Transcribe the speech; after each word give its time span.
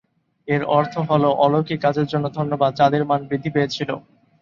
এর 0.47 0.61
অর্থ 0.71 0.93
হল, 1.09 1.23
অলৌকিক 1.43 1.79
কাজের 1.81 2.07
জন্য 2.11 2.25
ধন্যবাদ, 2.37 2.71
চাঁদের 2.79 3.03
মান 3.05 3.19
বৃদ্ধি 3.29 3.49
পেয়েছিল। 3.55 3.89